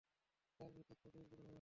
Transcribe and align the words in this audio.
Sir 0.53 0.71
এই 0.71 0.83
পথটা 0.89 1.09
বেশ 1.09 1.25
বড় 1.31 1.39
হবে। 1.39 1.49